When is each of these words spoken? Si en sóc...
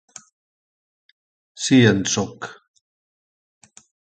Si 1.63 1.77
en 1.91 1.99
sóc... 2.15 2.39